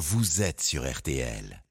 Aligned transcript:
vous 0.00 0.40
êtes 0.40 0.62
sur 0.62 0.90
RTL. 0.90 1.62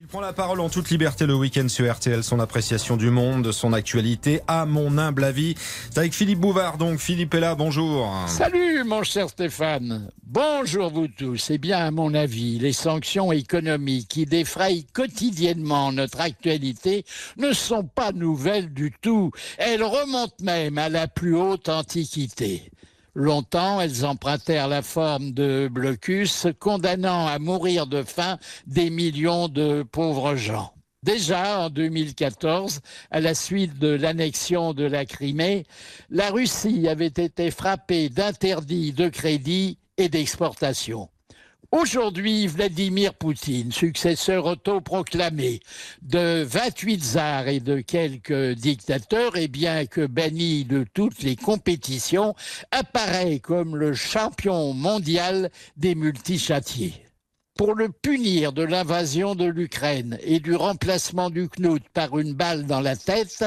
Il 0.00 0.08
prend 0.08 0.20
la 0.20 0.32
parole 0.32 0.60
en 0.60 0.68
toute 0.68 0.90
liberté 0.90 1.24
le 1.24 1.36
week-end 1.36 1.68
sur 1.68 1.90
RTL, 1.90 2.24
son 2.24 2.40
appréciation 2.40 2.96
du 2.96 3.10
monde, 3.10 3.44
de 3.44 3.52
son 3.52 3.72
actualité, 3.72 4.40
à 4.48 4.66
mon 4.66 4.98
humble 4.98 5.22
avis. 5.22 5.54
C'est 5.88 5.98
avec 5.98 6.14
Philippe 6.14 6.40
Bouvard, 6.40 6.78
donc 6.78 6.98
Philippe 6.98 7.32
est 7.34 7.40
là, 7.40 7.54
bonjour. 7.54 8.12
Salut 8.26 8.82
mon 8.82 9.04
cher 9.04 9.28
Stéphane. 9.28 10.10
Bonjour 10.24 10.90
vous 10.90 11.06
tous. 11.06 11.48
Eh 11.50 11.58
bien, 11.58 11.78
à 11.78 11.90
mon 11.92 12.12
avis, 12.12 12.58
les 12.58 12.72
sanctions 12.72 13.30
économiques 13.30 14.08
qui 14.08 14.26
défrayent 14.26 14.84
quotidiennement 14.92 15.92
notre 15.92 16.20
actualité 16.20 17.04
ne 17.36 17.52
sont 17.52 17.84
pas 17.84 18.10
nouvelles 18.10 18.74
du 18.74 18.92
tout. 19.00 19.30
Elles 19.58 19.84
remontent 19.84 20.42
même 20.42 20.76
à 20.76 20.88
la 20.88 21.06
plus 21.06 21.36
haute 21.36 21.68
antiquité. 21.68 22.68
Longtemps, 23.18 23.80
elles 23.80 24.04
empruntèrent 24.04 24.68
la 24.68 24.82
forme 24.82 25.32
de 25.32 25.70
blocus, 25.72 26.48
condamnant 26.60 27.26
à 27.26 27.38
mourir 27.38 27.86
de 27.86 28.02
faim 28.02 28.36
des 28.66 28.90
millions 28.90 29.48
de 29.48 29.82
pauvres 29.90 30.36
gens. 30.36 30.74
Déjà 31.02 31.60
en 31.60 31.70
2014, 31.70 32.80
à 33.10 33.20
la 33.22 33.34
suite 33.34 33.78
de 33.78 33.88
l'annexion 33.88 34.74
de 34.74 34.84
la 34.84 35.06
Crimée, 35.06 35.64
la 36.10 36.28
Russie 36.28 36.88
avait 36.88 37.06
été 37.06 37.50
frappée 37.50 38.10
d'interdits 38.10 38.92
de 38.92 39.08
crédit 39.08 39.78
et 39.96 40.10
d'exportation. 40.10 41.08
Aujourd'hui, 41.78 42.46
Vladimir 42.46 43.12
Poutine, 43.12 43.70
successeur 43.70 44.46
autoproclamé 44.46 45.60
de 46.00 46.42
28 46.42 47.04
tsars 47.04 47.48
et 47.48 47.60
de 47.60 47.80
quelques 47.80 48.52
dictateurs, 48.52 49.36
et 49.36 49.46
bien 49.46 49.84
que 49.84 50.06
banni 50.06 50.64
de 50.64 50.86
toutes 50.94 51.22
les 51.22 51.36
compétitions, 51.36 52.34
apparaît 52.70 53.40
comme 53.40 53.76
le 53.76 53.92
champion 53.92 54.72
mondial 54.72 55.50
des 55.76 55.94
multichâtiers 55.94 57.05
pour 57.56 57.74
le 57.74 57.88
punir 57.88 58.52
de 58.52 58.62
l'invasion 58.62 59.34
de 59.34 59.46
l'Ukraine 59.46 60.18
et 60.22 60.40
du 60.40 60.54
remplacement 60.54 61.30
du 61.30 61.48
Knout 61.48 61.82
par 61.94 62.18
une 62.18 62.34
balle 62.34 62.66
dans 62.66 62.80
la 62.80 62.96
tête, 62.96 63.44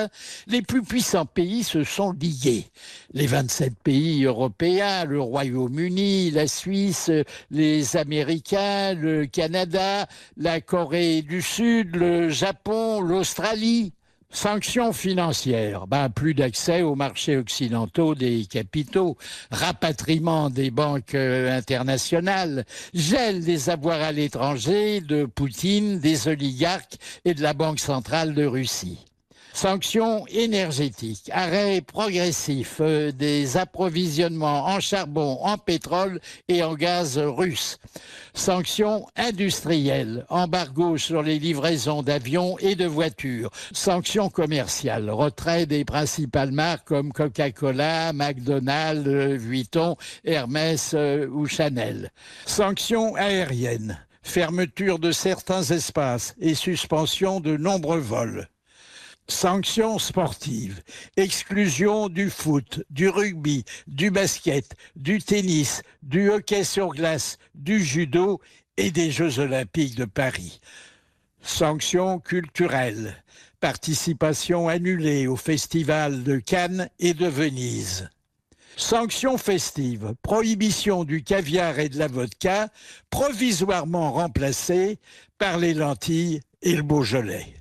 les 0.47 0.61
plus 0.61 0.81
puissants 0.81 1.27
pays 1.27 1.63
se 1.63 1.83
sont 1.83 2.13
liés. 2.13 2.65
Les 3.13 3.27
27 3.27 3.73
pays 3.83 4.25
européens, 4.25 5.05
le 5.05 5.21
Royaume-Uni, 5.21 6.31
la 6.31 6.47
Suisse, 6.47 7.11
les 7.51 7.97
Américains, 7.97 8.95
le 8.95 9.27
Canada, 9.27 10.07
la 10.37 10.59
Corée 10.59 11.21
du 11.21 11.41
Sud, 11.41 11.95
le 11.95 12.29
Japon, 12.29 13.01
l'Australie. 13.01 13.93
Sanctions 14.31 14.93
financières, 14.93 15.87
ben, 15.87 16.09
plus 16.09 16.35
d'accès 16.35 16.83
aux 16.83 16.93
marchés 16.93 17.35
occidentaux 17.35 18.13
des 18.13 18.45
capitaux, 18.45 19.17
rapatriement 19.49 20.51
des 20.51 20.69
banques 20.69 21.15
euh, 21.15 21.57
internationales, 21.57 22.63
gel 22.93 23.43
des 23.43 23.71
avoirs 23.71 24.01
à 24.01 24.11
l'étranger 24.11 25.01
de 25.01 25.25
Poutine, 25.25 25.99
des 25.99 26.27
oligarques 26.27 26.97
et 27.25 27.33
de 27.33 27.41
la 27.41 27.53
Banque 27.53 27.79
centrale 27.79 28.35
de 28.35 28.45
Russie. 28.45 29.08
Sanctions 29.61 30.25
énergétiques, 30.29 31.29
arrêt 31.33 31.81
progressif 31.81 32.77
euh, 32.79 33.11
des 33.11 33.57
approvisionnements 33.57 34.67
en 34.67 34.79
charbon, 34.79 35.37
en 35.41 35.57
pétrole 35.57 36.21
et 36.47 36.63
en 36.63 36.75
gaz 36.75 37.17
russe. 37.17 37.77
Sanctions 38.33 39.05
industrielles, 39.17 40.25
embargo 40.29 40.97
sur 40.97 41.21
les 41.23 41.39
livraisons 41.39 42.03
d'avions 42.03 42.57
et 42.59 42.75
de 42.75 42.85
voitures. 42.85 43.51
Sanctions 43.73 44.29
commerciales, 44.29 45.09
retrait 45.09 45.65
des 45.65 45.83
principales 45.83 46.53
marques 46.53 46.87
comme 46.87 47.11
Coca-Cola, 47.11 48.13
McDonald's, 48.13 49.09
Vuitton, 49.43 49.97
Hermès 50.23 50.93
euh, 50.93 51.27
ou 51.27 51.47
Chanel. 51.47 52.11
Sanctions 52.45 53.13
aériennes, 53.15 53.99
fermeture 54.23 54.99
de 54.99 55.11
certains 55.11 55.63
espaces 55.63 56.33
et 56.39 56.55
suspension 56.55 57.41
de 57.41 57.57
nombreux 57.57 57.99
vols. 57.99 58.47
Sanctions 59.29 59.99
sportives, 59.99 60.81
exclusion 61.15 62.09
du 62.09 62.31
foot, 62.31 62.81
du 62.89 63.09
rugby, 63.09 63.63
du 63.85 64.09
basket, 64.09 64.75
du 64.95 65.21
tennis, 65.21 65.83
du 66.01 66.31
hockey 66.31 66.63
sur 66.63 66.89
glace, 66.89 67.37
du 67.53 67.83
judo 67.83 68.41
et 68.75 68.89
des 68.89 69.11
Jeux 69.11 69.37
olympiques 69.37 69.93
de 69.93 70.05
Paris. 70.05 70.59
Sanctions 71.41 72.17
culturelles, 72.19 73.23
participation 73.59 74.67
annulée 74.67 75.27
au 75.27 75.35
festival 75.35 76.23
de 76.23 76.37
Cannes 76.39 76.89
et 76.97 77.13
de 77.13 77.27
Venise. 77.27 78.09
Sanctions 78.77 79.37
festives, 79.37 80.15
prohibition 80.23 81.03
du 81.03 81.21
caviar 81.21 81.77
et 81.77 81.89
de 81.89 81.99
la 81.99 82.07
vodka, 82.07 82.69
provisoirement 83.11 84.11
remplacées 84.11 84.97
par 85.37 85.59
les 85.59 85.75
lentilles 85.75 86.41
et 86.63 86.75
le 86.75 86.81
Beaujolais. 86.81 87.58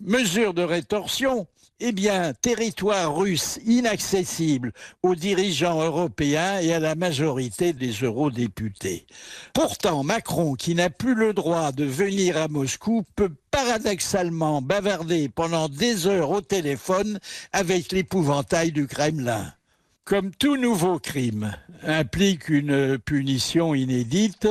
Mesure 0.00 0.54
de 0.54 0.62
rétorsion, 0.62 1.46
eh 1.80 1.92
bien, 1.92 2.32
territoire 2.34 3.16
russe 3.16 3.60
inaccessible 3.64 4.72
aux 5.02 5.14
dirigeants 5.14 5.80
européens 5.80 6.58
et 6.60 6.72
à 6.72 6.80
la 6.80 6.94
majorité 6.94 7.72
des 7.72 7.92
eurodéputés. 7.92 9.06
Pourtant, 9.54 10.02
Macron, 10.02 10.54
qui 10.54 10.74
n'a 10.74 10.90
plus 10.90 11.14
le 11.14 11.32
droit 11.32 11.72
de 11.72 11.84
venir 11.84 12.36
à 12.36 12.48
Moscou, 12.48 13.04
peut 13.14 13.32
paradoxalement 13.50 14.60
bavarder 14.60 15.28
pendant 15.28 15.68
des 15.68 16.06
heures 16.06 16.30
au 16.30 16.40
téléphone 16.40 17.18
avec 17.52 17.92
l'épouvantail 17.92 18.72
du 18.72 18.86
Kremlin. 18.86 19.52
Comme 20.08 20.30
tout 20.30 20.56
nouveau 20.56 20.98
crime 20.98 21.54
implique 21.82 22.48
une 22.48 22.96
punition 22.96 23.74
inédite, 23.74 24.48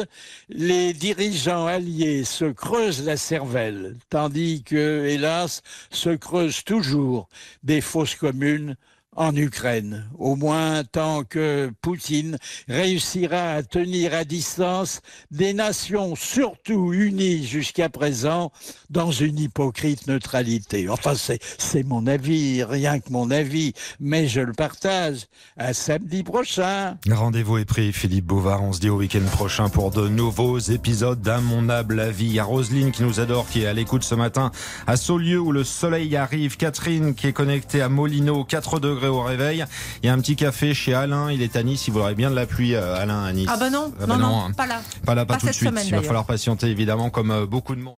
les 0.50 0.94
dirigeants 0.94 1.66
alliés 1.66 2.26
se 2.26 2.46
creusent 2.46 3.04
la 3.04 3.18
cervelle, 3.18 3.96
tandis 4.12 4.62
que, 4.62 5.08
hélas, 5.08 5.64
se 5.90 6.12
creusent 6.12 6.64
toujours 6.64 7.28
des 7.64 7.82
fausses 7.82 8.14
communes 8.14 8.76
en 9.18 9.36
Ukraine, 9.36 10.06
au 10.18 10.36
moins 10.36 10.84
tant 10.84 11.24
que 11.24 11.72
Poutine 11.82 12.38
réussira 12.70 13.52
à 13.52 13.64
tenir 13.64 14.14
à 14.14 14.24
distance 14.24 15.02
des 15.32 15.54
nations 15.54 16.16
surtout 16.16 16.94
unies 16.94 17.46
jusqu'à 17.46 17.90
présent 17.90 18.52
dans 18.90 19.12
une 19.12 19.40
hypocrite 19.40 20.08
neutralité. 20.08 20.88
Enfin, 20.88 21.14
c'est 21.16 21.84
mon 21.84 22.08
avis, 22.08 22.64
rien 22.64 23.00
que 23.00 23.12
mon 23.12 23.32
avis, 23.32 23.74
mais 24.00 24.28
je 24.28 24.42
le 24.42 24.54
partage. 24.54 25.26
À 25.58 25.74
samedi 25.74 26.24
prochain. 26.24 26.98
Rendez-vous 27.10 27.58
est 27.58 27.66
pris, 27.66 27.92
Philippe 27.92 28.26
Bouvard. 28.26 28.64
On 28.64 28.72
se 28.72 28.80
dit 28.80 28.90
au 28.90 28.98
week-end 28.98 29.26
prochain 29.32 29.70
pour 29.70 29.92
de 29.92 30.08
nouveaux 30.08 30.60
épisodes 30.60 31.28
mon 31.42 31.70
avis. 31.70 32.40
A 32.40 32.44
Roselyne 32.44 32.92
qui 32.92 33.04
nous 33.04 33.20
adore, 33.20 33.48
qui 33.50 33.64
est 33.64 33.68
à 33.68 33.74
l'écoute 33.74 34.04
ce 34.04 34.16
matin 34.16 34.52
à 34.86 34.96
Saulieu 34.96 35.40
où 35.40 35.52
le 35.52 35.64
soleil 35.64 36.16
arrive. 36.16 36.56
Catherine 36.58 37.16
qui 37.16 37.28
est 37.28 37.34
connectée 37.34 37.82
à 37.82 37.90
Molino, 37.90 38.44
4 38.44 38.80
degrés 38.80 39.07
au 39.08 39.22
réveil. 39.22 39.66
Il 40.04 40.08
y 40.08 40.10
a 40.10 40.14
un 40.14 40.20
petit 40.20 40.36
café 40.36 40.74
chez 40.74 40.94
Alain, 40.94 41.32
il 41.32 41.42
est 41.42 41.56
à 41.56 41.64
Nice. 41.64 41.88
Il 41.88 41.94
voudrait 41.94 42.16
bien 42.16 42.30
de 42.30 42.36
la 42.36 42.46
pluie, 42.46 42.76
euh, 42.76 42.96
Alain, 42.96 43.24
à 43.24 43.34
Nice. 43.34 43.50
Ah 43.52 43.58
bah 43.58 43.70
non, 43.70 43.92
Ah 44.02 44.06
bah 44.06 44.18
non, 44.18 44.20
non, 44.20 44.28
non, 44.30 44.46
hein. 44.46 44.52
pas 44.56 44.68
là. 44.68 44.82
Pas 45.06 45.16
là, 45.16 45.26
pas, 45.26 45.34
Pas 45.36 45.40
tout 45.40 45.48
de 45.48 45.52
suite. 45.52 45.70
semaine, 45.70 45.86
il 45.86 45.92
va 45.96 46.02
falloir 46.02 46.26
patienter, 46.26 46.68
évidemment, 46.68 47.10
comme 47.10 47.32
euh, 47.32 47.46
beaucoup 47.46 47.76
de 47.76 47.82
monde. 47.82 47.96